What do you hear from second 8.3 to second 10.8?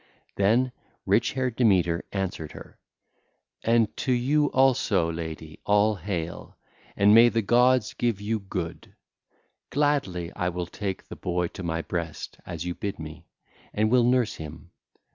good! Gladly will I